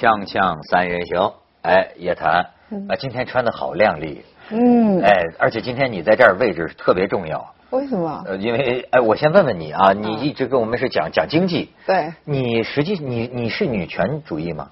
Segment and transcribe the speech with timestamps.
[0.00, 2.46] 锵锵三人行，哎，叶檀，
[2.88, 8.24] 啊，今天穿的好靓丽，嗯，哎，而且今天你在这儿位置特别重要，为什么？
[8.26, 14.70] 呃，因为哎，我先问问你啊，你一直跟我们是讲讲经济，对，你实际你你是女权主义吗？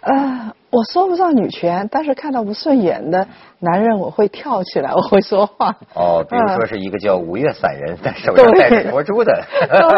[0.00, 3.26] 呃，我说不上女权，但是看到不顺眼的
[3.58, 5.74] 男人，我会跳起来，我会说话。
[5.94, 9.42] 哦，比如说是一个叫五月散人，但手上戴着佛珠的，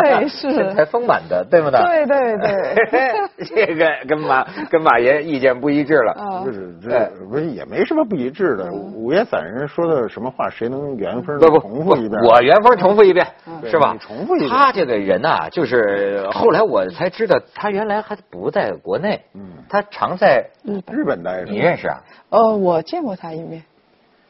[0.02, 2.06] 对，是 身材丰满的，对不对？
[2.06, 6.12] 对对对， 这个跟马跟马爷意见不一致了。
[6.12, 8.70] 啊不是这不是也没什么不一致的。
[8.72, 12.20] 五月散人说的什么话，谁能原封不不重复一遍？
[12.24, 13.26] 我原封重复一遍，
[13.70, 13.98] 是吧你？
[13.98, 20.96] 重复一遍他这个人呐，就是后来我才知道，他原来还不在国内，嗯他常在，日本。
[20.96, 21.50] 日本待着。
[21.50, 22.02] 你认识啊？
[22.30, 23.62] 呃，我见过他一面。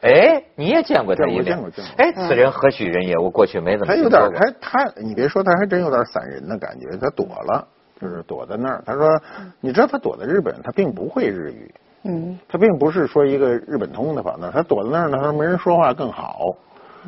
[0.01, 3.15] 哎，你也见过他一面见过见过哎，此人何许人也？
[3.17, 4.21] 我过去没怎么他有点。
[4.33, 6.97] 他他，你别说，他还真有点散人的感觉。
[6.97, 7.67] 他躲了，
[8.01, 8.83] 就是躲在那儿。
[8.85, 9.07] 他说，
[9.61, 16.37] 你知道他躲在日本，他并不会日语，嗯，他并不是说一个日本通的跑那儿，他躲在那儿呢，他说没人说话更好。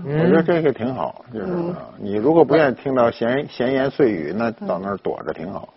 [0.05, 5.69] 嗯我觉得这个挺好，就是啊你如果不愿意听到闲闲言碎语，那到那儿躲着挺好。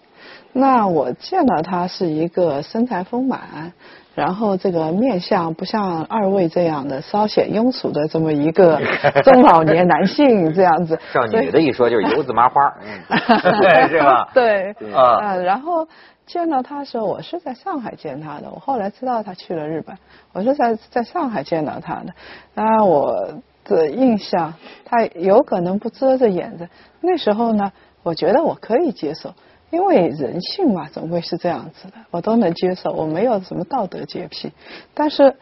[0.53, 3.73] 那我见到他是一个身材丰满，
[4.15, 8.81] 然后这个面相不像二位这样的稍显庸俗的这么一个
[9.23, 10.99] 中老年男性这样子。
[11.13, 12.75] 照所以女的一说就是油子麻花，
[13.61, 14.29] 对是吧？
[14.35, 15.87] 对啊呃然后
[16.27, 18.51] 见到他的时候，我是在上海见他的。
[18.51, 19.97] 我后来知道他去了日本，
[20.33, 22.07] 我是在在上海见到他的。
[22.55, 26.69] 那我的印象，他有可能不遮着眼的。
[27.01, 27.71] 那时候呢，
[28.03, 29.33] 我觉得我可以接受，
[29.71, 34.53] 因为人性嘛，总会是这样子的，我都能接受，我没有什么道德洁癖。
[34.95, 35.37] 但是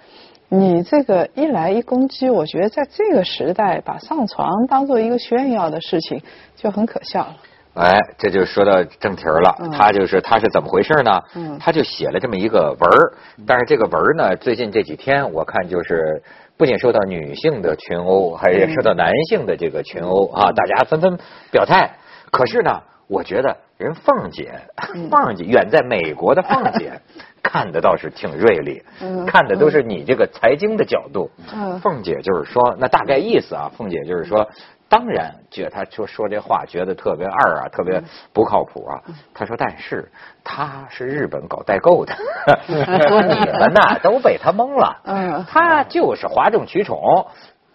[0.48, 6.22] 你这个一来一攻击，我觉得在这个时代，把上床当做一个炫耀的事情，
[6.56, 7.36] 就很可笑了。
[7.74, 9.54] 哎，这就说到正题儿了。
[9.72, 11.20] 他就是他是怎么回事呢？
[11.60, 13.12] 他就写了这么一个文儿，
[13.46, 16.22] 但是这个文儿呢，最近这几天我看就是
[16.56, 21.18] 不仅受到女性的群殴，还也受到男性的这个群殴啊，大家纷纷
[21.50, 21.98] 表态。
[22.30, 24.52] 可是呢，我觉得人凤姐，
[25.10, 27.00] 凤姐远在美国的凤姐
[27.42, 31.30] 看的倒是挺锐利，嗯看的都是你这个财经的角度。
[31.54, 34.48] 嗯凤姐就是说，那大概意思啊，凤姐就是说，
[34.88, 38.02] 当然觉得她说说这话觉得特别二啊，特别
[38.32, 39.00] 不靠谱啊。
[39.32, 40.10] 她说，但是
[40.42, 42.14] 她是日本搞代购的，
[42.66, 46.98] 说你们呐都被她蒙了，嗯她就是哗众取宠，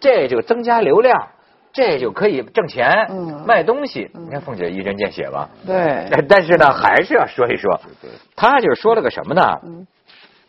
[0.00, 1.28] 这就增加流量。
[1.72, 4.10] 这就可以挣钱，嗯卖东西。
[4.14, 5.48] 你看凤姐一针见血吧？
[5.66, 7.80] 对，但但是呢，还是要说一说，
[8.36, 9.42] 他就说了个什么呢？
[9.64, 9.86] 嗯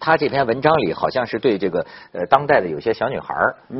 [0.06, 3.34] 他这篇文章里好像是对这个呃当代的有些小女孩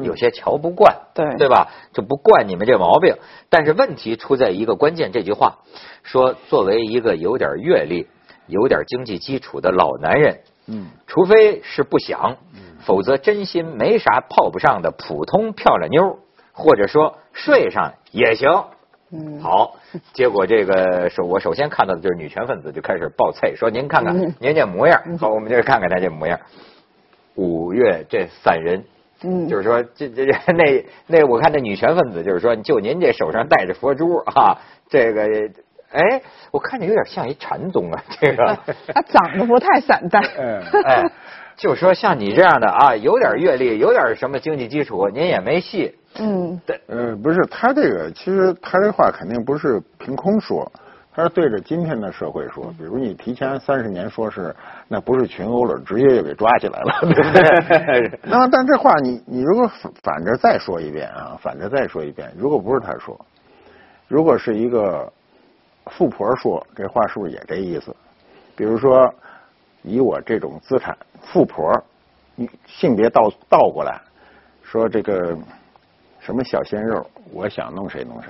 [0.04, 1.68] 有些瞧不惯，对对吧？
[1.92, 3.14] 就不惯你们这毛病。
[3.50, 5.58] 但是问题出在一个关键这句话，
[6.02, 8.08] 说作为一个有点阅历、
[8.48, 12.38] 有点经济基础的老男人，嗯，除非是不想，
[12.86, 16.16] 否则真心没啥泡不上的普通漂亮妞儿，
[16.54, 18.50] 或者说睡上也行。
[19.16, 19.76] 嗯，好，
[20.14, 26.40] 结果这个首我首先看到的就是女权分子就开始爆菜，说您看看嗯您这模样，好，我们就看看他这模样。
[27.36, 28.86] 五月这散人，
[29.24, 34.58] 嗯就是说这这这那 那我看这女权分子就是说，就您这手上戴着佛珠啊，
[34.90, 35.28] 这个
[35.92, 38.58] 哎，我看着有点像一禅宗啊， 这个
[38.96, 40.24] 他长得不太散淡。
[40.40, 41.04] 嗯哎，
[41.56, 45.96] 就说像你这样的啊，有点阅历，有点什么经济基础，您也没戏。
[46.20, 50.72] 嗯对呃，不是，他这个其实他这话肯定不是凭空说，
[51.14, 52.74] 他是对着今天的社会说。
[52.78, 54.56] 比如你提前三十年说是，
[54.88, 58.20] 那不是群殴了，直接就给抓起来了， 对不对？
[58.24, 63.20] 那但这话你你如果反反着再说一遍啊，反着再说一遍，如果不是他说，
[64.08, 65.12] 如果是一个
[65.88, 67.96] 富婆说，这话是不是也这意思？
[68.56, 69.12] 比如说，
[69.82, 71.74] 以我这种资产，富婆，
[72.36, 74.00] 你性别倒倒过来，
[74.62, 75.36] 说这个
[76.26, 78.30] 什么小鲜肉，我想弄谁弄谁，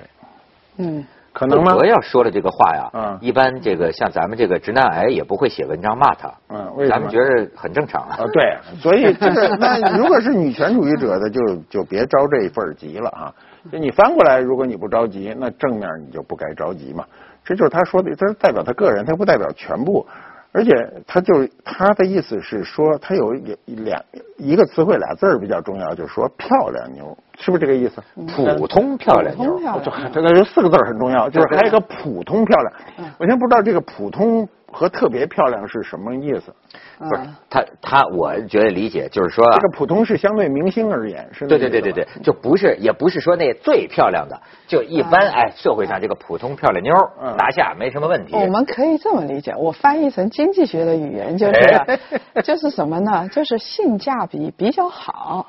[0.78, 1.84] 嗯可能吗我？
[1.84, 13.34] 要说了这个话呀，嗯一般这个像咱们这个直男癌也不会写文章骂他，嗯为什么咱们觉得很正常啊，对，所以这 个那如果是女权主义者的，就就别着这份急了啊。
[13.72, 17.04] 就你翻过来，如果你不着急，那正面你就不该着急嘛。
[17.44, 20.06] 这就是他说的，这代表他个人，他不代表全部。
[20.54, 20.70] 而且
[21.04, 24.00] 他就他的意思是说，他有一两
[24.38, 28.00] 一个词汇俩字儿比较重要，就是说漂亮妞，是不是这个意思？
[28.36, 30.12] 普通漂亮妞就亮。
[30.12, 32.72] 这个有四个字儿很重要，就是还有一个普通漂亮。
[33.18, 36.52] 我先不知道这个普通和特别漂亮是什么意思？
[36.98, 46.92] 嗯不是他他，我觉得理解就是说啊这个普通是相对明星而言，是那对对对对对，就不是也不是说那最漂亮的，就一般哎，社会上这个普通漂亮妞
[47.36, 48.34] 拿下没什么问题。
[48.34, 51.60] 我们可以这么理解，我翻译成经济学的语言就是，
[52.34, 53.28] 哎就是什么呢？
[53.28, 55.46] 就是性价比比较好，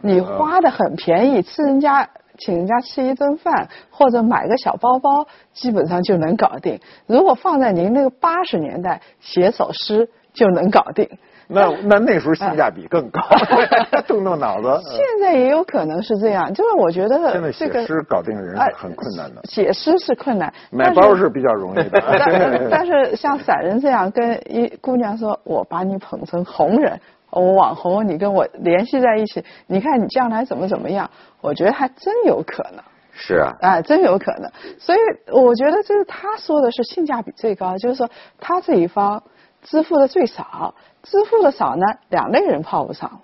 [0.00, 2.08] 你花的很便宜，吃人家
[2.38, 6.80] 请人家吃一顿饭或者买个小包包，基本上就能搞定。
[7.06, 11.08] 如果放在您那个八十年代，写首诗就能搞定。
[11.46, 13.20] 那那那时候性价比更高，
[14.08, 14.68] 动动脑子。
[14.80, 21.90] 嗯现在也有可能是这样，就是我觉得现在这个写诗搞定人呃是很困难的，写诗是困难，买包是比较容易的。
[22.00, 26.98] 但但是像散人这样跟一姑娘说，我把你捧成红人，
[27.40, 31.10] 我网红，你跟我联系在一起，你看你将来怎么怎么样，
[31.40, 32.82] 我觉得还真有可能。
[33.16, 34.50] 是啊，啊，真有可能。
[34.78, 34.98] 所以
[35.30, 38.10] 我觉得这是他说的是性价比最高，就是说
[38.40, 39.22] 他这一方
[39.62, 43.20] 支付的最少，支付的少呢，两类人泡不上了，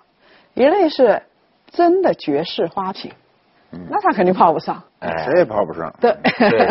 [0.53, 1.23] 一类是
[1.71, 3.11] 真的绝世花瓶，
[3.89, 4.81] 那他肯定泡不上。
[4.99, 6.15] 哎，谁也泡不上，对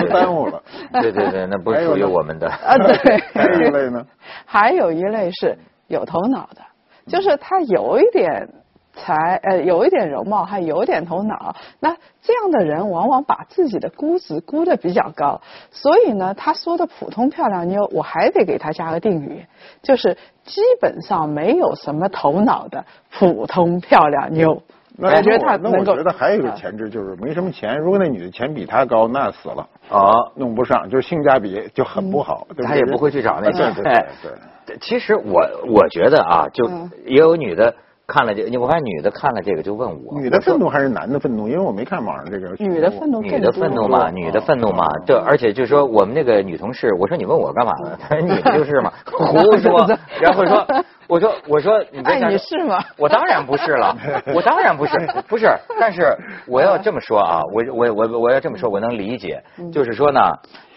[0.01, 0.63] 都耽误了。
[1.03, 2.49] 对对对，那不属于我们的。
[2.49, 3.19] 啊，对。
[3.35, 4.07] 还有一类呢，
[4.47, 5.59] 还有一类是
[5.89, 6.63] 有头脑的，
[7.07, 8.49] 就是他有一点
[8.93, 11.55] 才呃有一点容貌，还有点头脑。
[11.79, 19.47] 那这样的人往往把自己的估值估得比较高，所以呢，他说的普通漂亮妞，我还得给他加个定语，
[19.83, 24.63] 就是基本上没有什么头脑的普通漂亮妞。
[24.99, 32.47] 我觉得他那我觉得还有一个前置就是没什么钱，如果那女的钱比他高，那死了，啊，弄不上，就是性价比就很不好。
[32.51, 34.79] 对对他也不会去找那对对对哎对。
[34.81, 37.75] 其实我我觉得啊，就嗯也有女的
[38.13, 41.49] 看了这个，我发现女的看了这个就问我，女的愤怒还是男的愤怒？
[41.49, 42.55] 因为我没看网上这个。
[42.59, 47.97] 女的愤怒女的愤怒嘛，女的愤怒嘛，对，而且就说我们那个女同事，我说你问我干嘛呢？
[48.01, 49.87] 她说你不就是嘛， 胡说，
[50.21, 50.67] 然后说，
[51.07, 52.85] 我说我说你别哎，瞎说你是吗？
[52.99, 53.97] 我当然不是了，
[54.35, 54.93] 我当然不是，
[55.29, 55.49] 不是。
[55.79, 56.03] 但是
[56.47, 59.43] 我要这么说啊，我我我我要这么说，我能理解，
[59.73, 60.21] 就是说呢，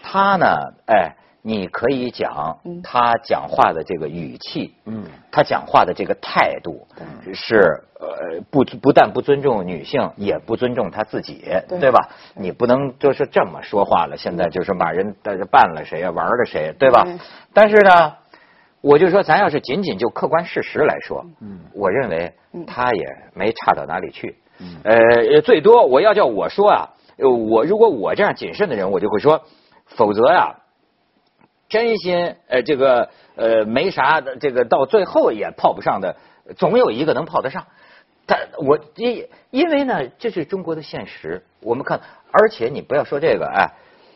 [0.02, 0.46] 他呢，
[0.86, 5.04] 哎，你可以讲他讲话的这个语气，嗯，
[5.34, 6.86] 他讲话的这个态度
[7.34, 12.08] 是呃不不但不尊重女性，也不尊重他自己，对对吧？
[12.36, 17.04] 你不能就是这么说话了，现在就是把人在这办了谁呀，玩了谁，对吧？
[17.52, 18.14] 但是呢。
[18.86, 22.34] 我就说，咱要是仅仅就客观事实来说，嗯，我认为
[22.66, 23.02] 他也
[23.32, 29.40] 没差到哪里去，嗯，呃，最多我要叫我说啊，呃我如果我这样谨慎的人，我就会说，
[29.86, 30.56] 否则呀、
[31.66, 36.16] 真心呃这个呃没啥的，这个到最后也泡不上的，
[36.56, 37.66] 总有一个能泡得上。
[38.26, 41.44] 他我因因为呢，这是中国的现实。
[41.60, 42.00] 我们看，
[42.32, 43.72] 而且你不要说这个，哎，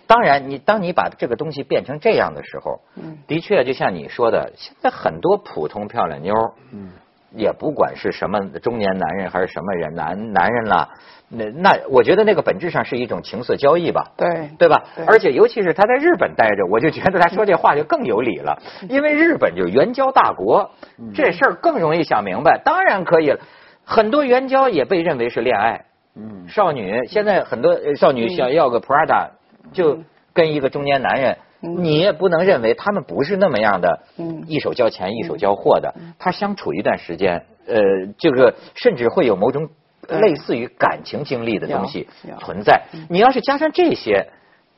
[0.06, 6.34] 当然你当你把这个东西变成这样的时候，嗯的确就像你说的，现在很多普通漂亮妞，
[6.72, 6.92] 嗯，
[7.34, 10.88] 也不管是什么中年男人还是什么人男男人啦，
[11.28, 14.84] 那那我觉得那个本质上是一种情色交易吧，对对吧？
[14.96, 20.70] 对而且尤其是他在日本待着，我就觉得他说这话就更有理了，因为日本就是援交大国，
[21.14, 22.60] 这事儿更容易想明白。
[22.64, 23.40] 当然可以了，
[23.84, 25.84] 很多援交也被认为是恋爱。
[26.16, 29.28] 嗯，少女现在很多呃少女想要个 Prada，
[29.72, 29.98] 就
[30.32, 35.94] 跟一个中年男人，你也不能认为他们不是那么样的嗯，一手交钱一手交货的。
[36.18, 37.80] 他相处一段时间，呃，
[38.18, 39.68] 这个甚至会有某种
[40.08, 42.08] 类似于感情经历的东西
[42.40, 42.84] 存在。
[43.08, 44.28] 你要是加上这些，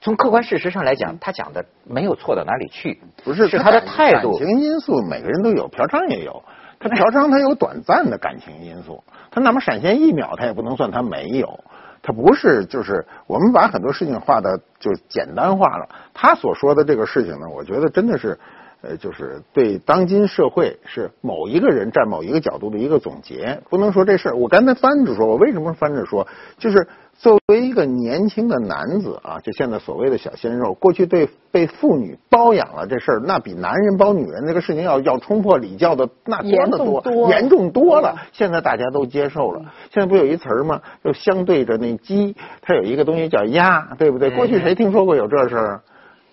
[0.01, 4.49] 从客观事实上来讲，他讲的没有错到哪里去，不是是他的态度感。
[4.49, 6.43] 情因素每个人都有，嫖娼也有。
[6.83, 11.61] 他嫖娼他有短暂的感情因素，他哪怕闪现一秒，他也不能算他没有。
[12.03, 15.89] 他不是就是我们把很多事情画的就简单化了。
[16.15, 18.39] 他所说的这个事情呢，我觉得真的是，
[18.83, 23.63] 呃，就是对当今社会是某一个人站某一个角度的一个总结。
[23.69, 26.27] 不能说这事儿，我刚才翻着说，我为什么翻着说，
[26.59, 26.89] 就是
[27.21, 38.27] 作为一个年轻的男子啊，就现在所谓的小鲜肉，过去对被妇女包养了这事儿，那比男人包女人这个事情要要冲破礼教的那多得多，严重多严重多了嗯。
[38.33, 39.61] 现在大家都接受了。
[39.93, 40.81] 现在不有一词儿吗？
[41.05, 44.31] 就相对着那鸡，它有一个东西叫鸭，对不对？
[44.31, 45.83] 过去谁听说过有这事儿？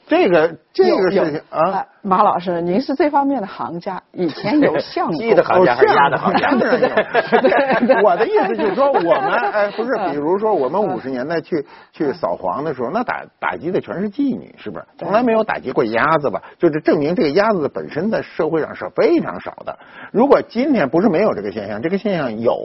[0.08, 1.72] 这个这个事情啊。
[1.72, 5.66] 哎马老师，您是这方面的行家，以前有 相鸡的行过。
[5.66, 8.00] 家还是鸭的行家当然有。
[8.02, 9.12] 我的意思就是说，我们
[9.52, 14.86] 哎，不是，嗯比如说我们五十年代去去扫黄的时候，那打打击的全是妓女，是不是？
[14.98, 16.42] 从来没有打击过鸭子吧？
[16.58, 19.78] 就是证明这个鸭子本身在社会上是非常少的。
[20.14, 22.56] 如果今天不是没有这个现象，这个现象有，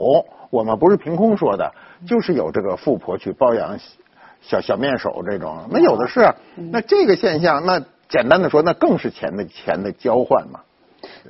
[0.51, 1.69] 我们不是凭空说的，
[2.07, 3.77] 就是有这个富婆去包养
[4.43, 6.33] 小小面手这种，那有的是。
[6.71, 10.59] 那这个现象，那简单的说，那更是钱的钱的交换嘛。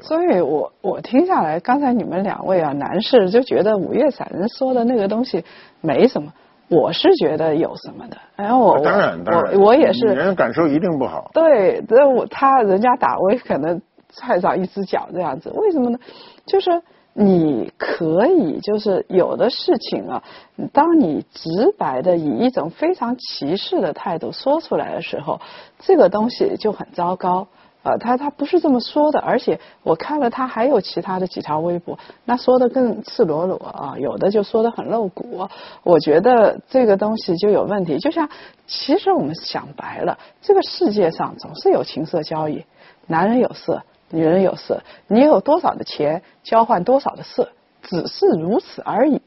[0.02, 5.44] 所以我我听下来，刚才你们两位啊，男士就觉得五月散人说的那个东西
[5.82, 6.34] 没什么，
[6.68, 8.18] 我是觉得有什么的。
[8.36, 11.32] 然后我当然当然，我我也是，女人感受一定不好。
[11.34, 15.98] 对，这我他人家打我可能踹上一只脚这样子，为什么呢？
[16.46, 16.82] 就是
[17.14, 20.24] 你可以，就是有的事情啊，
[20.72, 25.40] 当你直白的以一种非常歧视的态度说出来的时候，
[25.80, 27.48] 这个东西就很糟糕。
[27.84, 35.50] 呃，他他不是这么说的，而且我看了他还有其他的几条微博，那说的更赤裸裸啊，有的就说的很露骨。
[35.84, 38.00] 我觉得这个东西就有问题。
[38.00, 38.30] 就像
[38.68, 42.64] 其实我们想白了，这个世界上总是有情色交易，
[43.06, 47.50] 男人有色，女人有色，你有多少的钱交换多少的色。
[47.86, 49.20] 只是如此而已，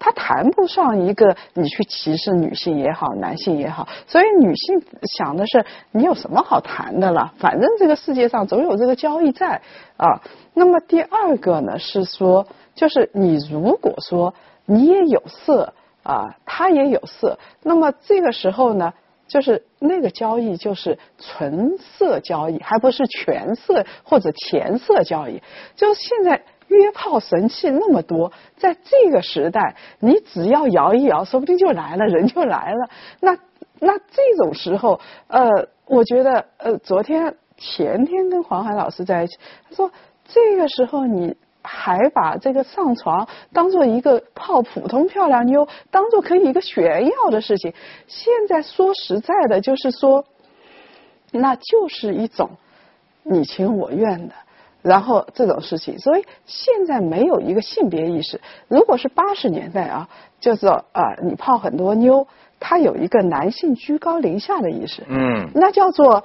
[0.00, 3.86] 他谈不上一个你去歧视女性也好，男性也好。
[4.08, 4.82] 所以女性
[5.16, 7.32] 想的是，你有什么好谈的了？
[7.38, 9.62] 反正这个世界上总有这个交易在
[9.96, 10.20] 啊。
[10.54, 12.44] 那么第二个呢，是说，
[12.74, 14.34] 就是你如果说
[14.66, 18.92] 你也有色啊，他也有色，那么这个时候呢，
[19.30, 25.40] 就是那个交易就是纯色交易，还不是全色或者填色交易，
[25.74, 26.42] 就是现在。
[26.70, 32.88] 约炮神器那么多，在这个时代，你只要摇一摇，说不定就来了，人就来了。
[33.18, 33.36] 那
[33.80, 39.36] 那这种时候，呃，我觉得，呃，昨天前天跟黄海老师在一起，
[39.68, 39.90] 他说
[40.28, 47.72] 这个时候你还把这个上床当做一个泡普通漂亮妞，当做可以一个炫耀的事情。
[48.06, 50.24] 现在说实在的，就是说，
[51.32, 52.50] 那就是一种
[53.22, 54.34] 你情我愿的。
[54.82, 58.40] 然后这种事情，所以现在没有一个性别意识。
[58.66, 60.08] 如果是八十年代啊，
[60.40, 60.82] 就是啊，
[61.22, 62.26] 你泡很多妞，
[62.58, 66.24] 他有一个男性居高临下的意识，嗯，那叫做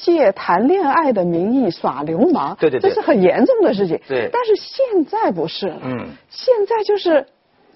[0.00, 4.00] 借谈恋爱的名义耍流氓，对对对，这是很严重的事情。
[4.08, 7.26] 对，但是现在不是了，嗯，现在就是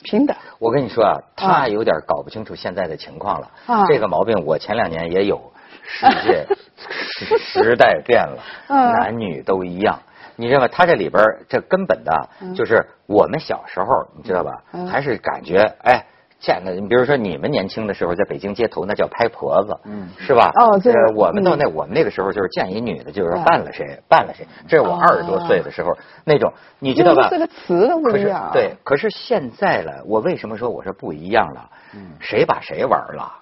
[0.03, 0.37] 平等。
[0.59, 3.51] 我跟你说啊，他有点搞不清楚现在的情况了。
[3.67, 5.41] 啊，这个毛病我前两年也有。
[5.87, 6.47] 世界
[6.79, 10.01] 时 时代变了，男女都一样。
[10.35, 10.69] 你知道吗？
[10.69, 14.63] 他这里边这根本的，就是我们小时候，你知道吧？
[14.91, 16.07] 还是感觉哎，
[16.45, 20.51] 见了你比如说你们年轻的时候，在北京街头那叫拍婆子，嗯是吧？
[20.55, 20.93] 哦，对。
[21.17, 24.47] 我们到那我们那个时候就是见一女的，就是办了谁办了谁。
[24.69, 27.29] 这是我二十多岁的时候那种，你知道吧？
[27.31, 28.51] 这个词都不一样。
[28.53, 31.71] 对，可是现在了，我为什么说我说不一样了？
[31.95, 33.33] 嗯谁把谁玩了？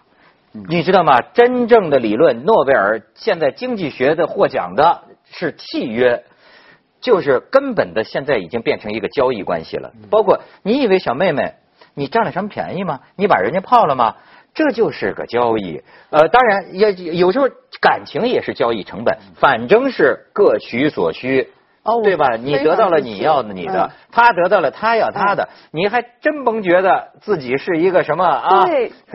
[0.53, 1.19] 你知道吗？
[1.33, 6.25] 真正的理论，诺贝尔现在经济学的获奖的是契约，
[7.01, 9.93] 就是根本的，现在已经变成一个交易关系了。
[10.11, 11.55] 包括你以为小妹妹，
[11.95, 13.01] 你占了什么便宜吗？
[13.17, 14.17] 你把人家泡了吗？
[14.55, 15.83] 这就是个交易。
[16.11, 17.49] 呃，当然也有时候
[17.81, 21.51] 感情也是交易成本，反正是各取所需。
[21.85, 22.37] 哦，对吧？
[22.37, 28.65] 你得到了你要的你的，他得到了他要他的，你还真甭觉得自己是一个什么啊？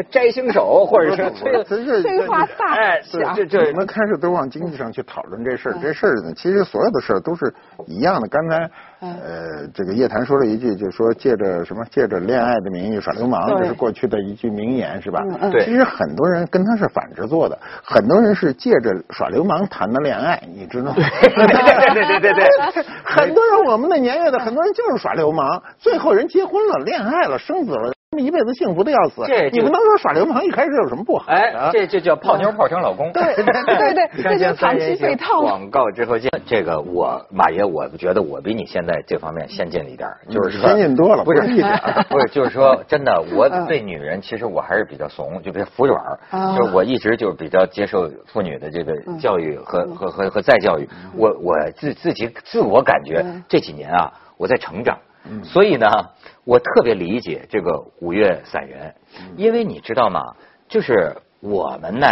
[0.10, 1.64] 摘星手， 或者是催
[2.02, 3.02] 催化大哎，
[3.36, 7.54] 这这我们开始都往经济上去讨论这事儿，这事儿呢，其实所有的事儿都是
[7.86, 8.28] 一样的。
[8.28, 15.22] 刚才呃，这个叶檀说了一句，就说借着什么借着恋爱的名义耍流氓，这是过去的一句名言，是吧？
[15.52, 15.66] 对。
[15.66, 20.96] 其实很多人跟他是反着做的，很多人是借着耍流氓谈的恋爱，你知道吗？
[20.98, 22.48] 对对对对对对。
[23.06, 27.94] 很多人，我们那年月的很多人就是耍流氓，最后人结婚了，恋爱了，生子了。
[28.10, 31.26] 他们一辈子幸福的要死，你们能说耍流氓一开始有什么不好？
[31.28, 33.12] 哎，这这叫泡妞泡成老公。
[33.12, 35.42] 对对对， 这叫长期被套。
[35.42, 36.32] 广告之后见。
[36.46, 41.70] 这个我马爷，我觉得我比你现在这方面先进了一点，就是说先进多了，不是一点，
[42.10, 46.02] 不是，就是说真的， 我对女人其实我还是比较怂，就比较服软，
[46.56, 50.88] 就是我一直就比较接受妇女的这个教育和和和和再教育。
[51.14, 55.00] 我我自自己自我感觉这几年啊，我在成长。
[55.44, 55.88] 所以呢，
[56.46, 58.96] 我特别理解这个五月散人，
[59.36, 60.22] 因为你知道吗？
[60.70, 62.08] 就是我们呢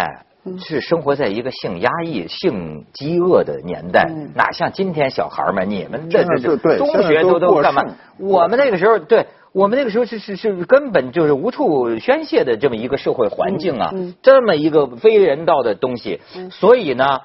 [0.60, 7.96] 是生活在一个性压抑、性饥饿的年代，哪像今天小孩们，你们这这这中学都都干嘛？
[8.20, 16.20] 我们那个时候，对我们那个时候是是是根本就是无处宣泄的这么一个社会环境啊，这么一个非人道的东西，
[16.52, 17.22] 所以呢。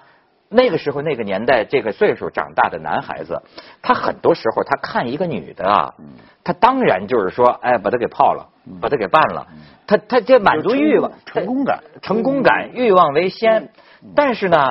[0.53, 3.41] 那个时候，那个年代，这个岁数长大的男孩子，
[3.81, 5.95] 他很多时候他看一个女的啊，
[6.43, 8.49] 他当然就是说，哎，把她给泡了，
[8.81, 9.47] 把她给办了，
[9.87, 13.71] 他他这满足欲望，成功感，成功感，欲望为先。
[14.17, 14.67] 但是呢，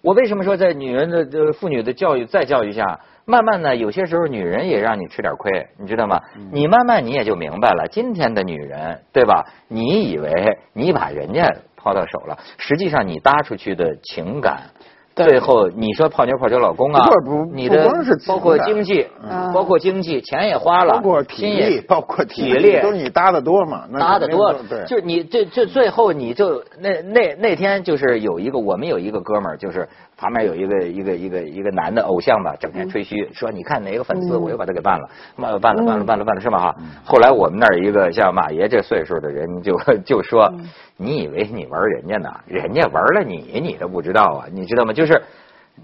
[0.00, 6.20] 我为什么说在女人的这妇女的教育再教育下，慢慢呢，有些时候女人也让你吃点亏，你知道吗？
[6.52, 9.44] 你慢慢你也就明白了，今天的女人，对吧？
[9.66, 14.70] 你以为你把人家抛到手了，实际上你搭出去的情感。
[15.16, 15.26] 对。
[15.26, 34.42] 最后你说泡妞泡妞老公啊不不，你的不光是包括经济嗯，包括经济，钱也花了，包括体心力， 包括体力都是你搭的多嘛，搭的多对，就你这这最后你就那那那天就是有一个我们有一个哥们儿，就是旁边有一个一个一个一个男的偶像吧，整天吹嘘说你看哪个粉丝嗯。
[34.42, 36.58] 我又把他给办了，办了办了办了办了办了是吧？
[36.58, 36.74] 哈？
[37.04, 40.68] 后来我们那儿一个像马爷这岁数的人就 就说，嗯。
[40.98, 42.30] 你以为你玩人家呢？
[42.46, 44.94] 人家玩了你，你都不知道啊，你知道吗？
[44.94, 45.22] 就是。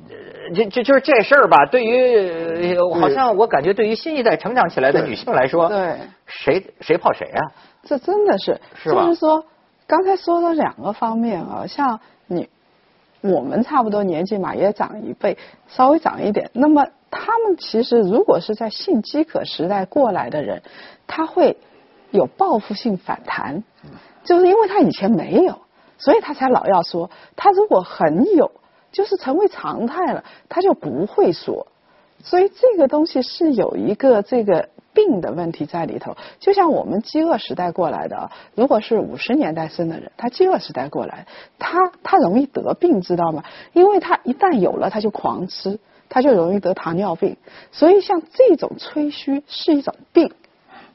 [0.09, 0.17] 呃
[0.55, 1.67] 这这就是这事儿吧？
[1.67, 7.53] 对于呃好像我感觉，对于新一代成长起来的女性来说，对，谁谁泡谁啊？
[7.85, 9.45] 这真的是，是吧就是说，
[9.87, 12.49] 刚才说的两个方面啊，像你，
[13.21, 15.37] 我们差不多年纪嘛，也长一辈，
[15.69, 16.51] 稍微长一点。
[16.55, 20.63] 那么他们其实如果是在性饥渴时代过来的人，
[21.07, 21.59] 他会
[22.11, 23.63] 有报复性反弹，
[24.25, 25.61] 就是因为他以前没有，
[25.99, 27.11] 所以他才老要说。
[27.37, 28.51] 他如果很有，
[28.93, 31.67] 就是成为常态了，他就不会说。
[32.23, 36.17] 所以这个东西是有一个这个病的问题在里头。
[36.39, 41.27] 就像我们饥饿时代过来的，如果是五十年代生的人，他饥饿时代过来，
[41.59, 43.43] 他他容易得病，知道吗？
[43.73, 47.37] 因为他一旦有了，他就狂吃，他就容易得糖尿病。
[47.73, 50.33] 所以像这种吹嘘是一种病，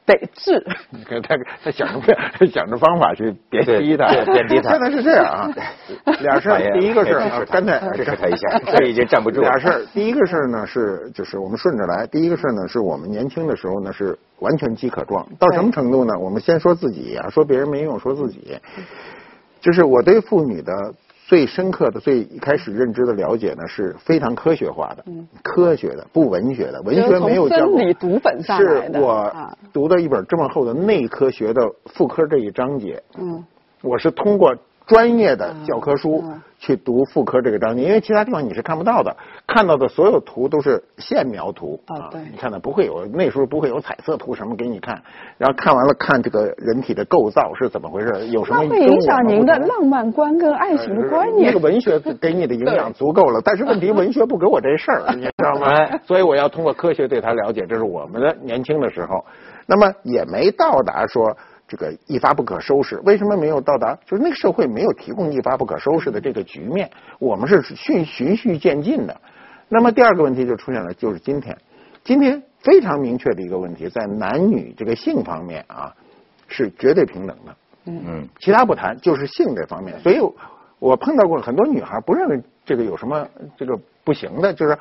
[0.07, 0.65] 得治。
[0.89, 5.53] 你 看他他想着他想着方法去贬低他，贬低他现在是这样啊，
[6.21, 9.41] 俩事儿，第一个事儿啊，刚才支持他一下，这已经站不住。
[9.41, 16.17] 俩事儿，第一个事儿呢是就是我们顺着来，第一个事儿呢是我们年轻的时候呢是完全饥渴状，到什么程度呢？
[16.17, 18.57] 我们先说自己啊，说别人没用，说自己，
[19.59, 20.73] 就是我对妇女的
[21.27, 25.03] 最深刻的、最一开始认知的了解呢是非常科学化的，
[25.43, 29.53] 科学的，不文学的，文学没有教过生理读本上是我啊。
[29.74, 33.43] 读的一本这么厚的内科学的妇科这一章节，嗯，
[33.81, 34.55] 我是通过
[34.88, 39.15] 专业的教科书嗯去读妇科这个章节，因为其他地方你是看不到的，
[39.46, 45.00] 看到的所有图都是线描图啊你看的不会有那时候不会有彩色图什么给你看，
[45.38, 51.53] 然后看完了看这个人体的构造是怎么回事，有什么那会影响您的浪漫观跟爱情观念。
[51.53, 51.67] 那个。
[51.67, 55.67] 文学给你的营养足够了， 但是问题文学不给我这事儿， 你知道吗？
[55.67, 56.00] 哎？
[56.06, 59.25] 所以我要通过科学对它了解，这是我们的年轻的时候，
[59.68, 61.35] 那么也没到达说
[61.68, 63.00] 这个一发不可收拾。
[63.03, 63.98] 为什么没有到达？
[64.06, 69.20] 就是那个社会没有提供一发不可收拾的这个局面，我们是循循序渐进的。
[69.70, 71.58] 那么第二个问题就出现了，就是今天，
[72.03, 75.94] 今天非常明确的一个问题，在男女这个性方面啊，
[76.48, 77.56] 是绝对平等的。
[77.86, 80.00] 嗯，其他不谈，就是性这方面。
[80.00, 80.20] 所以，
[80.80, 83.27] 我碰到过很多女孩不认为这个有什么
[83.58, 84.77] 这个不行的，就是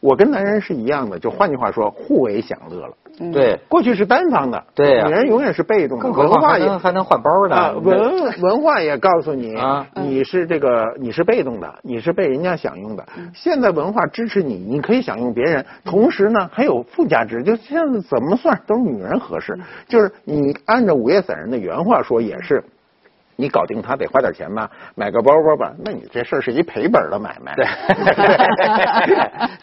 [0.00, 2.94] 我跟男人是一样的，就换句话说，互为享乐了。
[3.32, 7.78] 对，过去是单方的，对呀女人永远是被动的，更何况还文化也还能换包啊，呢。
[7.78, 13.06] 文文化也告诉你啊，你是这个你是被动的，你是被人家享用的。
[13.32, 19.58] 现在文化支持你，你可以享用别人，同时呢还有附加值，就现在怎么算都是女人合适。
[19.88, 22.62] 就是你按照午夜散人的原话说，也是。
[23.36, 27.54] 你搞定他得花点钱吧，买个包包吧，那你这事儿是一赔本的买卖。
[27.54, 27.66] 对，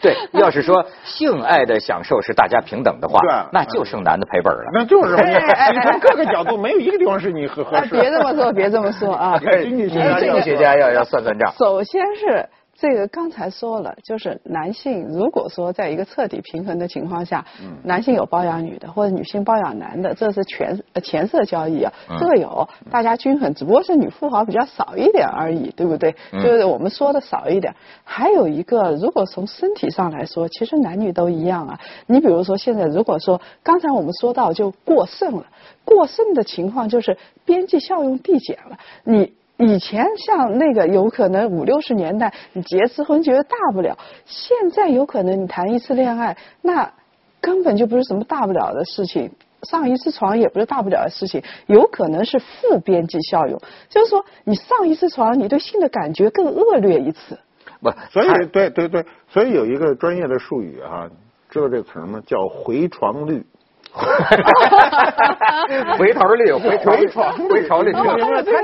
[0.00, 3.18] 对要是说性爱的享受是大家平等的话
[3.52, 4.62] 那就剩男的赔本了。
[4.72, 7.94] 那就是你从各个角度没有一个地方是你合合啊，适。
[7.94, 9.38] 别这么说，别这么说啊！
[9.62, 11.52] 经济学家经济学家要要算算账。
[11.58, 17.46] 首先是这个刚才说了，就是男性如果说在一个彻底平衡的情况下，
[17.84, 26.16] 男性有包养女的，或者女性包养男的，这是权呃钱色交易啊，这个有，大家均衡，只不过是女富豪比较少一点而已，对不对？
[26.32, 27.74] 就是我们说的少一点。
[28.02, 31.80] 还有一个，如果从身体上来说，其实男女都一样啊。
[32.06, 35.46] 你比如说现在，如果说刚才我们说到就过剩了，
[35.84, 39.32] 过剩的情况就是边际效用递减了，你。
[39.56, 46.92] 以前像那个有可能五六十年代你结次婚觉得大不了，现在有可能你谈一次恋爱，那
[47.40, 49.30] 根本就不是什么大不了的事情，
[49.62, 57.38] 上一次床也不是大不了的事情，有可能是负边际效用，就是说你上一次床，你对性的感觉更恶劣一次。
[57.80, 61.08] 不，所以对对对，所以有一个专业的术语啊，
[61.48, 62.20] 知道这个词吗？
[62.26, 63.44] 叫回床率。
[65.96, 67.92] 回头率，回头回床回头率？
[67.92, 68.02] 他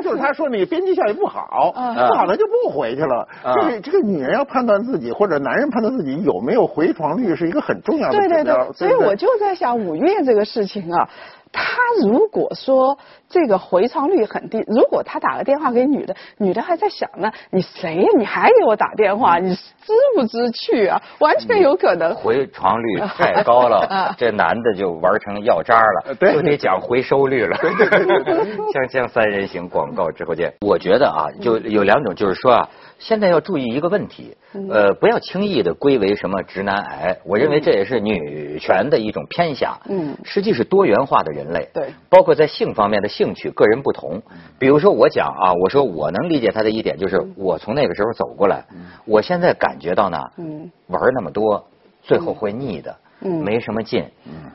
[0.03, 3.29] 就是他说那个边际效益不好，不好他就不回去了。
[3.43, 11.09] 啊这个这个女人要判断自己或者男人判断自己有没有回床率是一个很重要的对对，所以我就在想五月这个事情啊，
[11.53, 11.63] 他
[12.03, 18.09] 如果说这个回床率很低，如果他打个电话给女的，女的还在想呢，你谁呀？
[18.17, 19.39] 你还给我打电话？
[19.39, 21.01] 你知不知趣啊？
[21.19, 22.15] 完全有可能。
[22.15, 27.57] 回床率太高了 啊，这男的就玩成药渣了，对就得讲回收率了。
[27.57, 30.53] 锵锵 三人行广告直播间。
[30.61, 32.69] 我觉得啊，就有两种，就是说啊，
[33.01, 34.37] 现在要注意一个问题，
[34.71, 39.81] 呃，不要轻易的归为什么直男癌，我认为这也是女权的一种偏狭。
[39.89, 41.69] 嗯实际是多元化的人类。
[41.73, 44.23] 对包括在性方面的兴趣，个人不同。
[44.59, 48.65] 比如说我讲啊，我说我能理解他的一点就是，我从那个时候走过来，
[49.07, 51.67] 我现在感觉到呢，嗯玩那么多，
[52.03, 54.05] 最后会腻的，嗯没什么劲。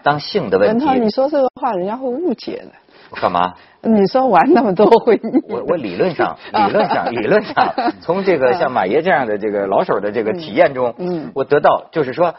[0.04, 2.72] 当性的问题文涛，，你说这个话人家会误解的。
[3.12, 3.54] 干嘛？
[3.82, 12.34] 你说玩那么多会腻我我理论上， 理论上，理论上， 从这个像马爷这样的这个老手的这个体验中，嗯我得到就是说，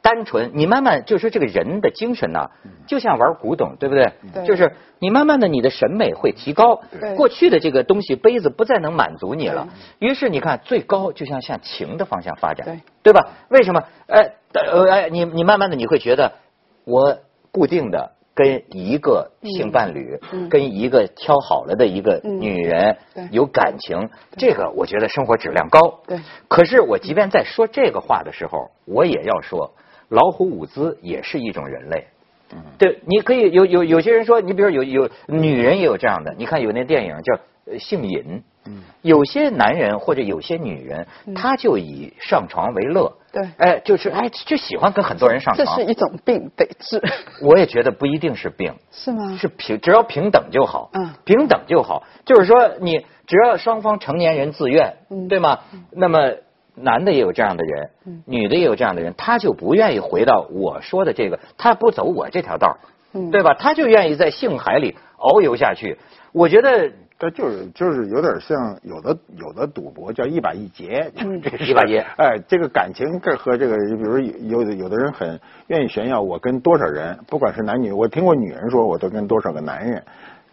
[0.00, 2.48] 单纯你慢慢就是说这个人的精神呐，
[2.86, 4.12] 就像玩古董，对不对？
[4.32, 9.68] 对就是你慢慢的你的审美会提高对，过去的这个东西杯子不再能满足你了，
[9.98, 13.28] 于是你看最高就像向情的方向发展，对对吧？
[13.50, 13.84] 为什么？
[14.08, 16.32] 哎呃哎，你你慢慢的你会觉得
[16.86, 17.18] 我
[17.52, 18.12] 固定的。
[18.34, 22.40] 跟一个性伴侣，嗯跟一个挑好了的一个嗯。
[22.40, 23.28] 女人对。
[23.30, 26.00] 有感情，这个我觉得生活质量高。
[26.06, 26.18] 对。
[26.48, 29.72] 可是我即便在说这个话的时候，我也要说，
[30.08, 32.06] 老虎伍兹也是一种人类。
[32.52, 32.58] 嗯。
[32.76, 37.34] 对，你可以有有有些人说，你比如有有女人也有这样的，你看有那电影叫
[37.66, 38.20] 呃《性瘾》，
[38.66, 38.82] 嗯。
[39.02, 45.90] 有些男人或者有些女人，他就以上床为乐，对哎，就是哎就喜欢跟很多人上床这是。
[45.90, 47.02] 一种病，得治，
[47.42, 49.36] 我也觉得不一定是病， 是吗？
[49.38, 50.90] 是平，只要平等就好。
[50.94, 55.58] 嗯平等就好，就是说你只要双方成年人自愿，嗯对吗？
[55.90, 56.32] 那么
[56.76, 62.88] 男的也有这样的人，嗯女的也有这样的人，他就不愿意回到我说的这个，他不走我这条道，嗯
[63.30, 63.54] 对吧？
[63.54, 65.98] 他就愿意在性海里遨游下去。
[66.32, 80.02] 我觉得这就是就是有点像有的有的赌博叫一把一劫，嗯这是一把劫哎，这个感情这和这个，比如有的有的人很愿意炫耀，我跟多少人，不管是男女，我听过女人说，我都跟多少个男人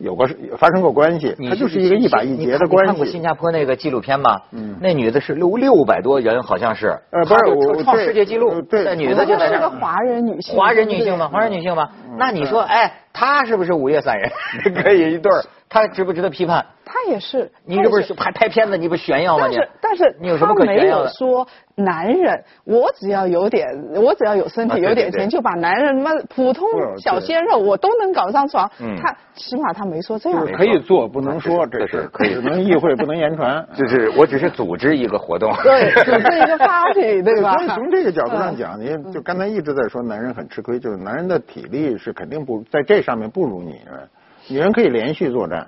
[0.01, 3.21] 有过发生过关系，你它就是一个一把一结的关你看过新。
[3.21, 4.41] 加坡那个纪录片吗？
[4.51, 9.61] 嗯那女的是六六百多人，好像是，呃不是我创世界纪录呃，对那女的就在是那儿。
[9.61, 11.27] 个华人女性，华人女性吗？
[11.31, 11.89] 华人女性吗？
[12.17, 14.31] 那你说，哎，她是不是午夜三人？
[14.83, 16.65] 可以一对儿， 她值不值得批判？
[16.83, 19.45] 他也是，你这不是拍拍片子，你不是炫耀吗？
[19.47, 21.09] 但是但是你有什么可他没有炫耀的？
[21.11, 28.69] 说男人，我只要有点，我只要有身体、有点钱，就把男人妈普通小鲜肉我都能搞上床。
[28.81, 30.53] 嗯他起码他没说这样就是。
[30.53, 33.65] 可以做，不能说，这这是可以只能意会，不能言传。
[33.73, 35.49] 就是我只是组织一个活动。
[35.63, 37.53] 对，组织一个 party， 对吧？
[37.53, 44.09] 所以从这个角度上嗯讲，你就刚才一直在说男人很吃亏，就是男人的体力是肯定不在这上面不如女人，
[44.47, 45.67] 女人可以连续作战，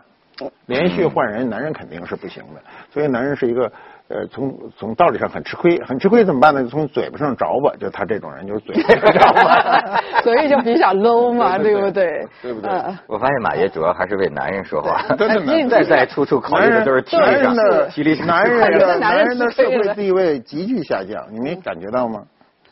[0.66, 2.62] 连续换人，男人肯定是不行的。
[2.92, 3.72] 所以男人是一个
[4.10, 6.62] 呃，从从道理上很吃亏，很吃亏怎么办呢？
[6.64, 10.02] 就从嘴巴上着吧，就他这种人就是嘴巴着 吧。
[10.22, 12.28] 所以就比较 low 嘛，对对不对？
[12.42, 18.28] 对不对嗯我发现马爷主要还是为男人说话，真的呢再再处处考虑的都是体力男人上的体力上。
[18.28, 22.24] 男人的男人的社会地位急剧下降，你没感觉到吗？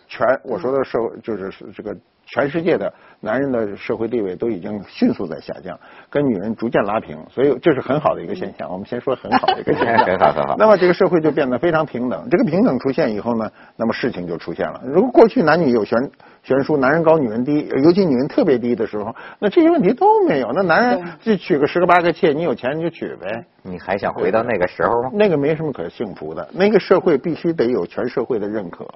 [0.07, 1.95] 全我说的社会就是这个
[2.33, 5.77] 全世界的男人的社会地位都已经迅速在下降，
[6.09, 8.71] 跟女人逐渐拉平，所以这是很好的一个现象。
[8.71, 12.25] 我们先说很好的一个现象， 很好很好那么这个社会就变得非常平等。
[12.31, 14.81] 这个平等出现以后呢，那么事情就出现了。
[14.85, 16.09] 如果过去男女有悬
[16.41, 20.51] 悬殊，男人高女人低，尤其女人特别低的时候，那这些问题都没有。
[20.53, 23.45] 那男人就娶个十个八个妾，你有钱你就娶呗。
[23.61, 25.11] 你还想回到那个时候吗？
[25.13, 28.87] 那个没什么可幸福的，那个社会必须得有全社会的认可，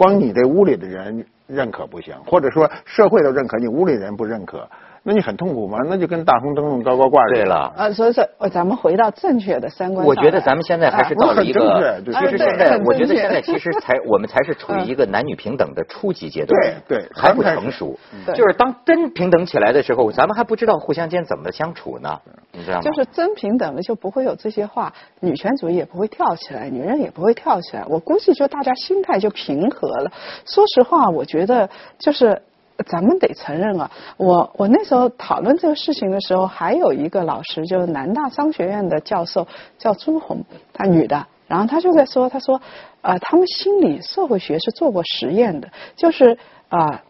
[0.00, 4.66] 光你这屋里的人认可不行，或者说社会都认可，你屋里人不认可，
[5.10, 5.76] 那你很痛苦吗？
[5.88, 7.34] 那就跟大红灯笼高高挂着。
[7.34, 7.74] 对了。
[7.76, 10.06] 呃，所以说，呃咱们回到正确的三观。
[10.06, 17.98] 我觉得咱们现在还是到了一个啊，其实现在我觉得现在其实才我们才是处于一个男女平等的初级阶段，对对还不成熟。
[18.24, 22.20] 对就是当真平等起来的时候，咱们还不知道互相间怎么相处呢，
[22.52, 22.82] 你知道吗？
[22.82, 27.84] 就是真平等了，就不会有这些话，女权主义也不会跳起来，女人也不会跳起来。
[27.88, 30.12] 我估计就大家心态就平和了。
[30.46, 31.68] 说实话，我觉得
[31.98, 32.40] 就是。
[32.82, 39.46] 咱们得承认啊，我我那时候讨论这个事情的时候，还有一个老师，就是南大商学院的教授，
[39.78, 42.60] 叫朱红，她女的，然后她就在说，她说，
[43.02, 46.38] 呃，他们心理社会学是做过实验的，就是
[46.68, 47.02] 啊。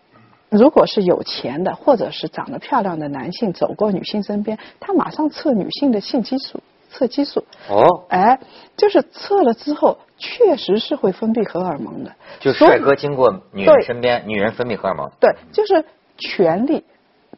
[0.52, 6.58] 如果是有钱的，或者是长得漂亮的男性走过女性身边，他马上测女性的性激素，
[6.92, 7.44] 测激素。
[7.68, 8.38] 哦，哎，
[8.76, 12.12] 就是测了之后，确实是会分泌荷尔蒙的。
[12.40, 15.10] 就帅哥经过女人身边，女人分泌荷尔蒙。
[15.20, 15.84] 对，就是
[16.18, 16.84] 权力，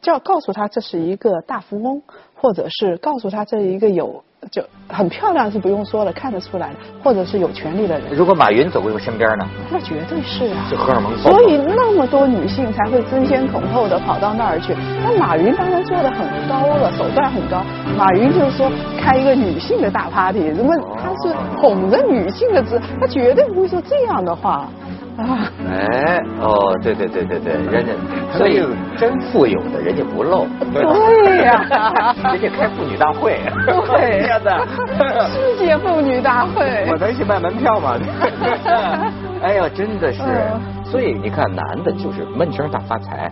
[0.01, 2.01] 就要告诉他这是一个大富翁，
[2.35, 9.47] 或者是告诉他这是一个有就很漂亮是不用说了，看得出来的，或者是有权利的人，如果马云走过我身边呢？
[9.71, 10.65] 那绝对是啊。
[10.69, 11.17] 就荷尔蒙。
[11.17, 14.75] 所以那么多女性才会争先恐后的跑到那儿去。
[15.03, 17.63] 那马云当然做的很高了，手段很高。
[17.97, 24.67] 马云就是说开一个女性的大 party，什么他是哄着女性的姿，他绝对不会说这样的话。
[25.17, 27.91] 啊，哎，哦，对对对对对，人家
[28.37, 28.61] 所以
[28.97, 34.39] 真富有的人家不露，对呀， 人家开妇女大会，对呀。
[34.39, 34.65] 的，
[35.29, 37.95] 世界妇女大会，我能去卖门票吗？
[39.43, 40.21] 哎呀，真的是，
[40.83, 43.29] 所以你看，男的就是闷声大发财，